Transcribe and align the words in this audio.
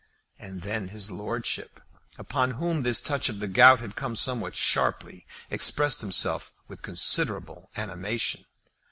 And 0.39 0.63
then 0.63 0.87
his 0.87 1.11
lordship, 1.11 1.79
upon 2.17 2.53
whom 2.57 2.81
this 2.81 3.01
touch 3.01 3.29
of 3.29 3.37
the 3.39 3.47
gout 3.47 3.81
had 3.81 3.95
come 3.95 4.15
somewhat 4.15 4.55
sharply, 4.55 5.27
expressed 5.51 6.01
himself 6.01 6.51
with 6.67 6.81
considerable 6.81 7.69
animation. 7.77 8.45